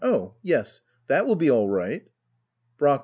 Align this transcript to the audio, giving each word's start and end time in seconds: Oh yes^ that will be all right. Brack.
Oh 0.03 0.33
yes^ 0.43 0.79
that 1.05 1.27
will 1.27 1.35
be 1.35 1.51
all 1.51 1.69
right. 1.69 2.01
Brack. 2.79 2.99